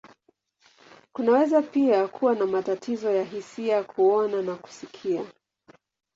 Kunaweza 1.13 1.61
pia 1.61 2.07
kuwa 2.07 2.35
na 2.35 2.45
matatizo 2.47 3.11
ya 3.11 3.23
hisia, 3.23 3.83
kuona, 3.83 4.41
na 4.41 4.55
kusikia. 4.55 5.23